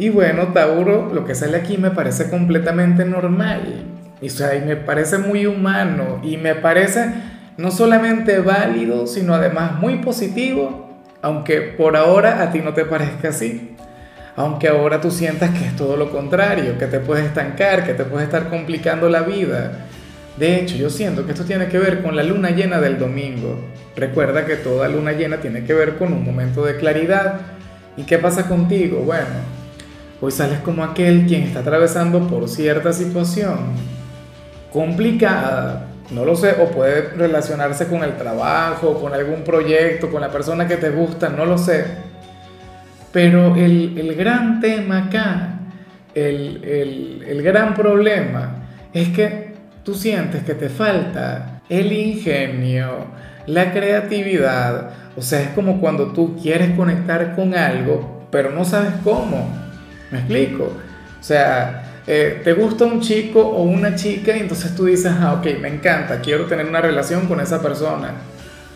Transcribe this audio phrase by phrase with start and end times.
[0.00, 3.84] Y bueno, Tauro, lo que sale aquí me parece completamente normal.
[4.22, 7.12] Y, o sea, y me parece muy humano y me parece
[7.58, 13.28] no solamente válido, sino además muy positivo, aunque por ahora a ti no te parezca
[13.28, 13.76] así.
[14.36, 18.04] Aunque ahora tú sientas que es todo lo contrario, que te puedes estancar, que te
[18.04, 19.86] puede estar complicando la vida.
[20.38, 23.60] De hecho, yo siento que esto tiene que ver con la luna llena del domingo.
[23.96, 27.42] Recuerda que toda luna llena tiene que ver con un momento de claridad.
[27.98, 29.00] ¿Y qué pasa contigo?
[29.00, 29.59] Bueno,
[30.22, 33.58] Hoy sales como aquel quien está atravesando por cierta situación
[34.70, 40.30] complicada, no lo sé, o puede relacionarse con el trabajo, con algún proyecto, con la
[40.30, 41.84] persona que te gusta, no lo sé.
[43.12, 45.58] Pero el, gran tema acá,
[46.14, 48.56] el, el, el gran problema,
[48.92, 53.06] es que tú sientes que te falta el ingenio,
[53.46, 54.90] la creatividad.
[55.16, 59.59] O sea, es como cuando tú quieres conectar con algo, pero no sabes cómo.
[60.10, 60.64] ¿Me explico?
[61.20, 65.34] O sea, eh, te gusta un chico o una chica y entonces tú dices, ah,
[65.34, 68.14] ok, me encanta, quiero tener una relación con esa persona,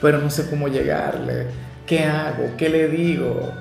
[0.00, 1.46] pero no sé cómo llegarle,
[1.86, 2.56] ¿qué hago?
[2.56, 3.52] ¿Qué le digo?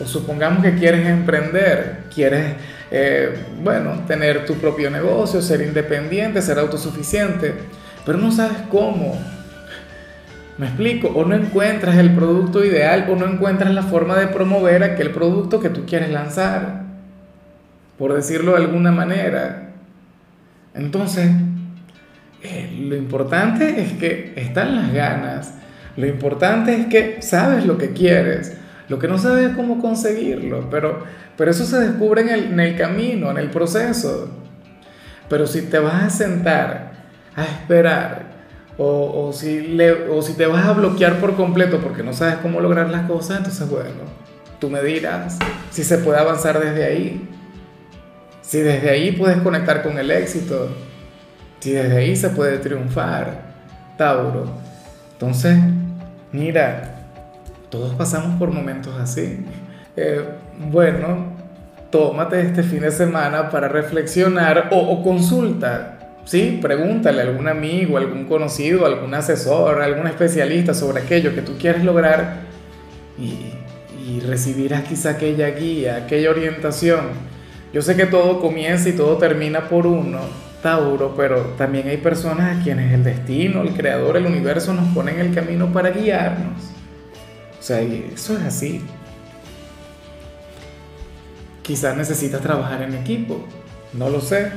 [0.00, 2.56] O supongamos que quieres emprender, quieres,
[2.90, 7.54] eh, bueno, tener tu propio negocio, ser independiente, ser autosuficiente,
[8.04, 9.18] pero no sabes cómo.
[10.58, 11.08] ¿Me explico?
[11.08, 15.58] O no encuentras el producto ideal o no encuentras la forma de promover aquel producto
[15.58, 16.89] que tú quieres lanzar
[18.00, 19.74] por decirlo de alguna manera.
[20.72, 21.30] Entonces,
[22.42, 25.52] eh, lo importante es que están las ganas,
[25.98, 28.56] lo importante es que sabes lo que quieres,
[28.88, 31.04] lo que no sabes es cómo conseguirlo, pero,
[31.36, 34.30] pero eso se descubre en el, camino, en el proceso.
[35.28, 36.92] Pero si te vas a sentar
[37.36, 38.30] a esperar,
[38.78, 42.36] o, o, si le, o si te vas a bloquear por completo porque no sabes
[42.36, 44.08] cómo lograr las cosas, entonces bueno,
[44.58, 45.38] tú me dirás
[45.70, 47.28] si se puede avanzar desde ahí.
[48.50, 50.74] Si desde ahí puedes conectar con el éxito,
[51.60, 53.42] si desde ahí se puede triunfar,
[53.96, 54.44] Tauro.
[55.12, 55.56] Entonces,
[56.32, 56.96] mira,
[57.68, 59.46] todos pasamos por momentos así.
[59.96, 60.24] Eh,
[60.68, 61.26] bueno,
[61.92, 66.58] tómate este fin de semana para reflexionar o, consulta, ¿sí?
[66.60, 71.84] Pregúntale a algún amigo, algún conocido, algún asesor, algún especialista sobre aquello que tú quieres
[71.84, 72.38] lograr
[73.16, 73.52] y,
[74.04, 77.30] y recibirás quizá aquella guía, aquella orientación
[77.72, 80.18] yo sé que todo comienza y todo termina por uno,
[80.60, 85.12] Tauro, pero también hay personas a quienes el destino, el creador, el universo nos pone
[85.12, 86.64] en el camino para guiarnos.
[87.58, 88.82] O sea, eso es así.
[91.62, 93.46] Quizás necesitas trabajar en equipo,
[93.92, 94.50] no lo sé.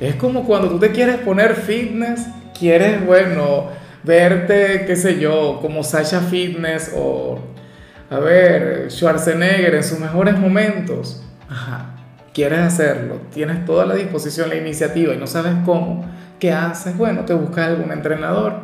[0.00, 2.26] Es como cuando tú te quieres poner fitness,
[2.58, 3.68] quieres, bueno,
[4.02, 7.38] verte, qué sé yo, como Sasha Fitness o,
[8.10, 11.22] a ver, Schwarzenegger en sus mejores momentos.
[11.48, 11.93] Ajá
[12.34, 16.04] quieres hacerlo, tienes toda la disposición, la iniciativa y no sabes cómo,
[16.40, 16.96] ¿qué haces?
[16.96, 18.54] Bueno, te buscas algún entrenador.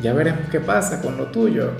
[0.00, 1.72] Ya veremos qué pasa con lo tuyo.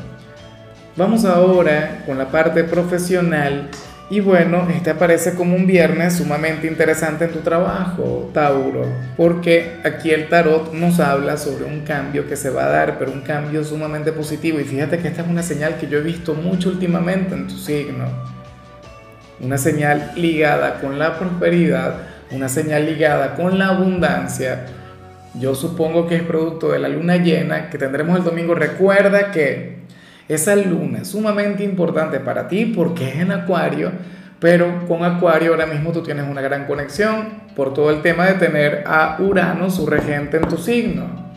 [0.96, 3.70] Vamos ahora con la parte profesional.
[4.10, 8.86] Y bueno, este aparece como un viernes sumamente interesante en tu trabajo, Tauro,
[9.18, 13.12] porque aquí el tarot nos habla sobre un cambio que se va a dar, pero
[13.12, 14.58] un cambio sumamente positivo.
[14.58, 17.58] Y fíjate que esta es una señal que yo he visto mucho últimamente en tu
[17.58, 18.37] signo
[19.40, 21.94] una señal ligada con la prosperidad,
[22.30, 24.66] una señal ligada con la abundancia.
[25.38, 28.54] Yo supongo que es producto de la luna llena que tendremos el domingo.
[28.54, 29.78] Recuerda que
[30.28, 33.92] esa luna es sumamente importante para ti porque es en Acuario,
[34.40, 38.34] pero con Acuario ahora mismo tú tienes una gran conexión por todo el tema de
[38.34, 41.28] tener a Urano, su regente, en tu signo.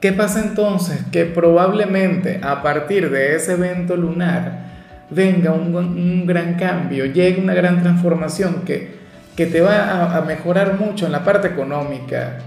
[0.00, 1.00] ¿Qué pasa entonces?
[1.10, 4.75] Que probablemente a partir de ese evento lunar,
[5.10, 8.96] venga un, gran cambio, llegue una gran transformación que,
[9.36, 12.38] que te va a, mejorar mucho en la parte económica.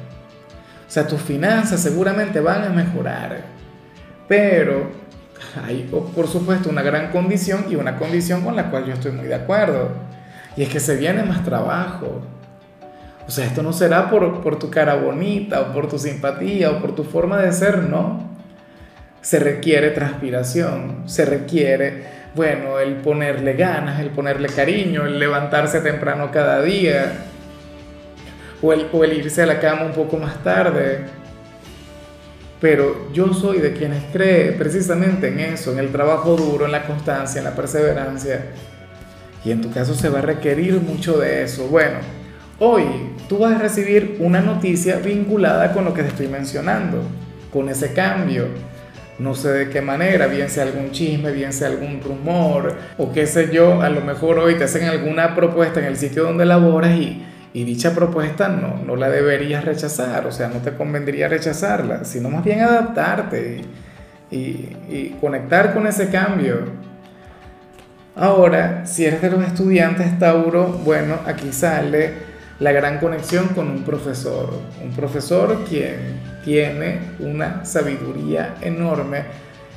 [0.87, 3.41] O sea, tus finanzas seguramente van a mejorar.
[4.27, 4.91] Pero
[5.65, 9.27] hay, por supuesto, una gran condición y una condición con la cual yo estoy muy
[9.27, 9.91] de acuerdo.
[10.57, 12.21] Y es que se viene más trabajo.
[13.27, 16.81] O sea, esto no será por, por tu cara bonita o por tu simpatía o
[16.81, 18.27] por tu forma de ser, no.
[19.21, 26.29] Se requiere transpiración, se requiere bueno, el ponerle ganas, el ponerle cariño, el levantarse temprano
[26.31, 27.25] cada día,
[28.61, 31.05] o el, irse a la cama un poco más tarde.
[32.61, 36.83] Pero yo soy de quienes cree precisamente en eso, en el trabajo duro, en la
[36.83, 38.47] constancia, en la perseverancia.
[39.45, 41.67] Y en tu caso se va a requerir mucho de eso.
[41.67, 41.99] Bueno,
[42.59, 42.83] hoy
[43.29, 47.01] tú vas a recibir una noticia vinculada con lo que te estoy mencionando,
[47.51, 48.47] con ese cambio.
[49.19, 53.27] No sé de qué manera, bien sea algún chisme, bien sea algún rumor, o qué
[53.27, 56.95] sé yo, a lo mejor hoy te hacen alguna propuesta en el sitio donde laboras
[56.95, 57.21] y,
[57.53, 62.29] y dicha propuesta no, no la deberías rechazar, o sea, no te convendría rechazarla, sino
[62.29, 63.61] más bien adaptarte
[64.31, 66.59] y, y, conectar con ese cambio.
[68.15, 72.28] Ahora, si eres de los estudiantes Tauro, bueno, aquí sale
[72.59, 74.49] la gran conexión con un profesor,
[74.83, 79.23] un profesor quien tiene una sabiduría enorme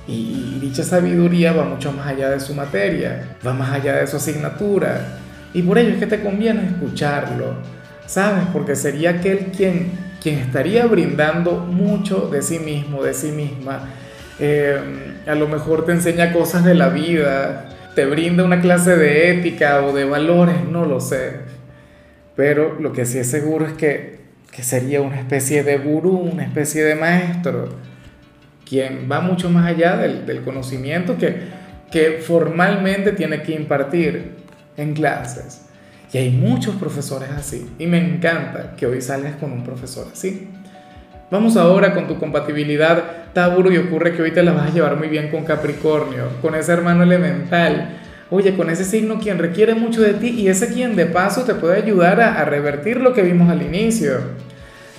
[0.07, 4.17] y dicha sabiduría va mucho más allá de su materia, va más allá de su
[4.17, 5.19] asignatura
[5.55, 7.55] y por ello es que te conviene escucharlo,
[8.07, 8.45] ¿sabes?
[8.53, 13.91] Porque sería aquel quien, quien estaría brindando mucho de sí mismo, de sí misma.
[14.41, 14.77] Eh,
[15.27, 19.83] a lo mejor te enseña cosas de la vida, te brinda una clase de ética
[19.83, 21.62] o de valores, no lo sé
[22.37, 24.21] pero lo que sí es seguro es que,
[24.51, 27.69] que sería una especie de gurú, una especie de maestro,
[28.69, 31.37] quien va mucho más allá del, del conocimiento que,
[31.91, 34.37] que formalmente tiene que impartir
[34.77, 35.67] en clases.
[36.13, 37.71] Y hay muchos profesores así.
[37.79, 40.49] Y me encanta que hoy salgas con un profesor así.
[41.31, 44.97] Vamos ahora con tu compatibilidad Tauro y ocurre que hoy te la vas a llevar
[44.97, 48.02] muy bien con Capricornio, con ese hermano elemental
[48.35, 51.55] Oye, con ese signo quien requiere mucho de ti y ese quien de paso te
[51.55, 54.21] puede ayudar a, revertir lo que vimos al inicio.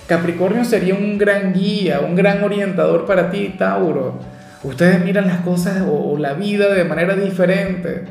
[0.06, 4.20] Capricornio sería un gran guía, un gran orientador para ti, Tauro.
[4.62, 8.04] Ustedes miran las cosas o, la vida de manera diferente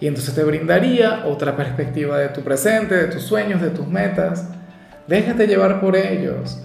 [0.00, 4.48] y entonces te brindaría otra perspectiva de tu presente, de tus sueños, de tus metas.
[5.06, 6.58] Déjate llevar por ellos.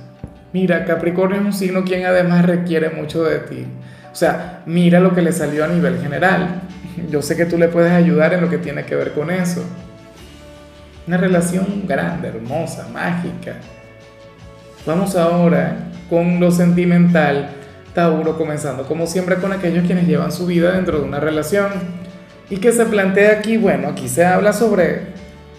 [0.55, 3.65] Mira, Capricornio es un signo quien además requiere mucho de ti.
[4.09, 6.61] O sea, mira lo que le salió a nivel general.
[7.09, 9.61] Yo sé que tú le puedes ayudar en lo que tiene que ver con eso.
[11.07, 13.55] Una relación grande, hermosa, mágica.
[14.85, 17.49] Vamos ahora con lo sentimental,
[17.93, 21.67] Tauro, comenzando como siempre con aquellos quienes llevan su vida dentro de una relación.
[22.49, 25.01] Y que se plantea aquí, bueno, aquí se habla sobre,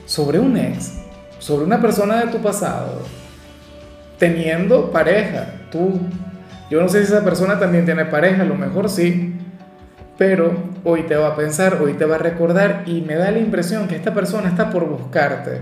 [0.06, 0.94] sobre un ex,
[1.38, 3.02] sobre una persona de tu pasado,
[4.18, 6.00] teniendo pareja, tú.
[6.70, 9.34] Yo no sé si esa persona también tiene pareja, a lo mejor sí,
[10.18, 10.54] pero
[10.84, 13.86] hoy te va a pensar, hoy te va a recordar y me da la impresión
[13.86, 15.60] que esta persona está por buscarte.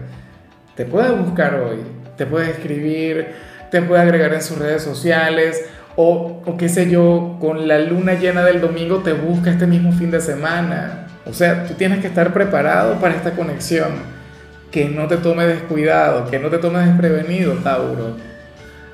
[0.77, 1.79] Te puede buscar hoy,
[2.17, 3.29] te puede escribir,
[3.71, 5.65] te puede agregar en sus redes sociales
[5.97, 9.93] o, o qué sé yo, con la luna llena del domingo te busca este mismo
[9.93, 11.07] fin de semana.
[11.27, 14.15] O sea, tú tienes que estar preparado para esta conexión.
[14.71, 18.17] Que no te tome descuidado, que no te tome desprevenido, Tauro.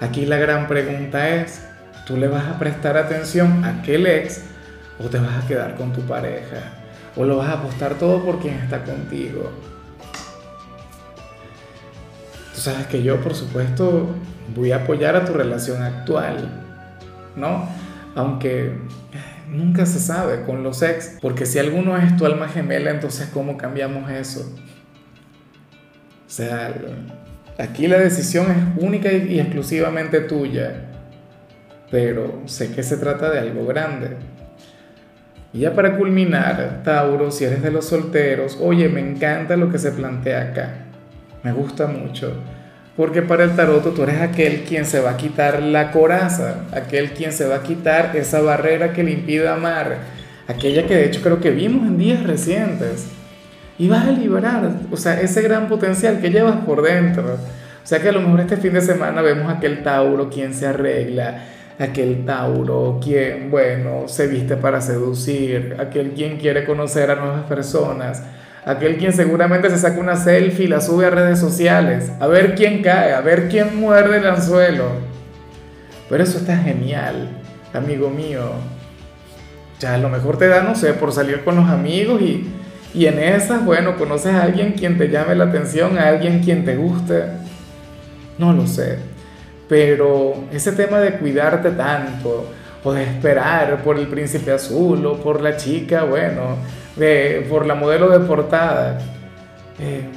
[0.01, 1.63] Aquí la gran pregunta es,
[2.07, 4.43] ¿tú le vas a prestar atención a aquel ex
[5.03, 6.63] o te vas a quedar con tu pareja,
[7.17, 9.51] o lo vas a apostar todo por quien está contigo.
[12.55, 14.15] Tú sabes que yo, por supuesto,
[14.55, 16.51] voy a apoyar a tu relación actual,
[17.35, 17.69] ¿no?
[18.15, 18.77] Aunque
[19.49, 23.57] nunca se sabe con los ex, porque si alguno es tu alma gemela, entonces ¿cómo
[23.57, 24.55] cambiamos eso?
[26.27, 26.75] O sea,
[27.61, 30.73] aquí la decisión es única y exclusivamente tuya,
[31.91, 34.17] pero sé que se trata de algo grande.
[35.53, 39.79] Y ya para culminar, Tauro, si eres de los solteros, oye, me encanta lo que
[39.79, 40.71] se plantea acá.
[41.43, 42.35] Me gusta mucho.
[42.97, 47.13] Porque para el tarot tú eres aquel quien se va a quitar la coraza, aquel
[47.13, 49.97] quien se va a quitar esa barrera que le impide amar,
[50.47, 53.09] aquella que de hecho creo que vimos en días recientes.
[53.79, 57.39] Y vas a liberar, o sea, ese gran potencial que llevas por dentro.
[57.91, 61.43] Sea que a lo mejor este fin de semana vemos aquel Tauro quien se arregla,
[61.77, 68.23] aquel Tauro quien, bueno, se viste para seducir, aquel quien quiere conocer a nuevas personas,
[68.65, 72.55] aquel quien seguramente se saca una selfie y la sube a redes sociales, a ver
[72.55, 74.85] quién cae, a ver quién muerde el anzuelo.
[76.09, 77.29] Pero eso está genial,
[77.75, 78.53] amigo mío.
[79.81, 82.47] Ya a lo mejor te da, no sé, por salir con los amigos y,
[82.95, 86.65] y en esas, bueno, conoces a alguien quien te llame la atención, a alguien quien
[86.65, 87.50] te guste.
[88.41, 88.99] No lo sé
[89.71, 92.51] pero ese tema de cuidarte tanto,
[92.83, 96.57] o de esperar por el príncipe azul, o por la chica, bueno,
[96.97, 98.99] de, por la modelo de portada,
[99.79, 100.09] eh,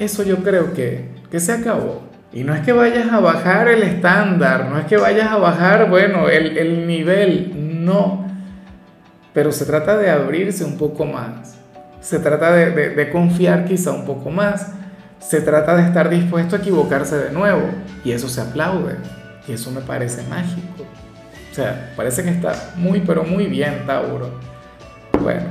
[0.00, 2.02] eso yo creo que, que se acabó.
[2.32, 5.88] Y no es que vayas a bajar el estándar, no es que vayas a bajar,
[5.88, 8.26] bueno, el, el nivel, no.
[9.32, 11.56] pero se trata de abrirse un poco más,
[12.00, 14.72] se trata de, de, confiar quizá un poco más,
[15.20, 17.62] se trata de estar dispuesto a equivocarse de nuevo,
[18.04, 18.96] y eso se aplaude,
[19.46, 20.84] y eso me parece mágico.
[21.50, 24.30] O sea, parece que está muy, pero muy bien, Tauro.
[25.22, 25.46] Bueno,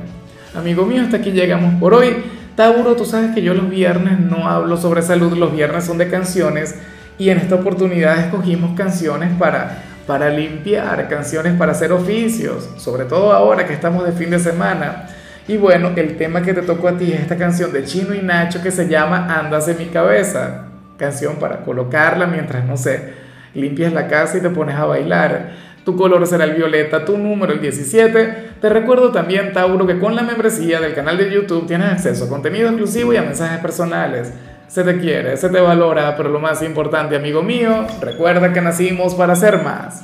[0.54, 2.24] amigo mío, hasta aquí llegamos por hoy.
[2.56, 6.08] Tauro, tú sabes que yo los viernes no hablo sobre salud, los viernes son de
[6.08, 6.74] canciones
[7.18, 13.32] y en esta oportunidad escogimos canciones para, para limpiar, canciones para hacer oficios, sobre todo
[13.32, 15.08] ahora que estamos de fin de semana.
[15.48, 18.20] Y bueno, el tema que te tocó a ti es esta canción de Chino y
[18.20, 20.66] Nacho que se llama Andas en mi cabeza.
[20.96, 23.14] Canción para colocarla mientras, no sé,
[23.54, 27.50] limpias la casa y te pones a bailar tu color será el violeta, tu número
[27.50, 28.50] el 17.
[28.60, 32.28] Te recuerdo también, Tauro, que con la membresía del canal de YouTube tienes acceso a
[32.28, 34.30] contenido exclusivo y a mensajes personales.
[34.66, 39.14] Se te quiere, se te valora, pero lo más importante, amigo mío, recuerda que nacimos
[39.14, 39.96] para ser más.